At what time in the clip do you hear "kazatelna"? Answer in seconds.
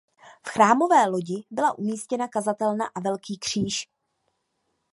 2.27-2.85